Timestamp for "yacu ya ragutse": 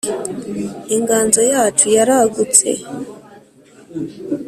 1.51-2.69